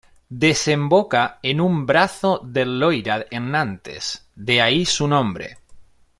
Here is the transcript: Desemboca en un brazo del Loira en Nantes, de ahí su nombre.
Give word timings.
Desemboca 0.41 1.37
en 1.43 1.61
un 1.61 1.75
brazo 1.85 2.41
del 2.43 2.79
Loira 2.79 3.23
en 3.29 3.51
Nantes, 3.51 4.27
de 4.33 4.59
ahí 4.59 4.83
su 4.83 5.07
nombre. 5.07 5.59